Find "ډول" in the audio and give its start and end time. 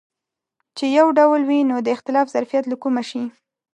1.19-1.41